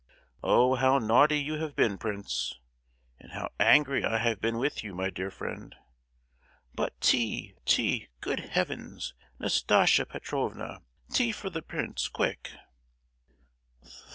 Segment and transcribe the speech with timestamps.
[0.41, 2.57] Oh, how naughty you have been, prince!
[3.19, 5.75] And how angry I have been with you, my dear friend!
[6.73, 7.53] But, tea!
[7.65, 8.07] tea!
[8.19, 10.81] Good Heavens, Nastasia Petrovna,
[11.13, 12.49] tea for the prince, quick!"